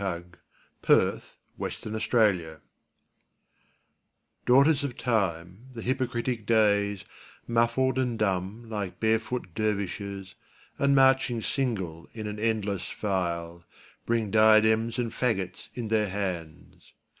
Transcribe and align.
Ralph 0.01 0.23
Waldo 0.87 1.21
Emerson 1.85 1.91
Days 1.91 2.57
DAUGHTERS 4.47 4.83
of 4.83 4.97
Time, 4.97 5.67
the 5.73 5.83
hypocritic 5.83 6.47
Days, 6.47 7.05
Muffled 7.45 7.99
and 7.99 8.17
dumb 8.17 8.67
like 8.67 8.99
barefoot 8.99 9.49
dervishes, 9.53 10.33
And 10.79 10.95
marching 10.95 11.43
single 11.43 12.09
in 12.15 12.25
an 12.25 12.39
endless 12.39 12.87
file, 12.89 13.63
Bring 14.07 14.31
diadems 14.31 14.97
and 14.97 15.11
faggots 15.11 15.69
in 15.75 15.89
their 15.89 16.09
hands. 16.09 16.93